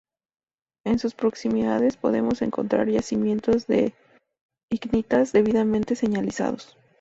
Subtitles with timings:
[0.83, 3.93] En sus proximidades podemos encontrar yacimientos de
[4.71, 6.75] icnitas debidamente señalizados.